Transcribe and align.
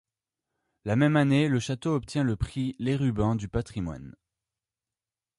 La 0.83 0.95
même 0.95 1.15
année, 1.15 1.47
le 1.47 1.59
château 1.59 1.93
obtient 1.93 2.23
le 2.23 2.35
prix 2.35 2.75
Les 2.79 2.95
Rubans 2.95 3.35
du 3.35 3.47
patrimoine. 3.47 4.15